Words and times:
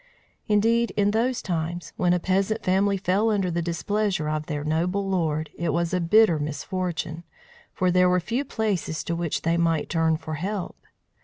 Indeed, 0.47 0.89
in 0.97 1.11
those 1.11 1.43
times, 1.43 1.93
when 1.95 2.11
a 2.11 2.19
peasant 2.19 2.63
family 2.63 2.97
fell 2.97 3.29
under 3.29 3.51
the 3.51 3.61
displeasure 3.61 4.27
of 4.27 4.47
their 4.47 4.63
noble 4.63 5.07
lord, 5.07 5.51
it 5.55 5.73
was 5.73 5.93
a 5.93 6.01
bitter 6.01 6.39
misfortune, 6.39 7.23
for 7.71 7.91
there 7.91 8.09
were 8.09 8.19
few 8.19 8.43
places 8.43 9.03
to 9.03 9.15
which 9.15 9.43
they 9.43 9.57
might 9.57 9.89
turn 9.89 10.17
for 10.17 10.33
help. 10.33 10.75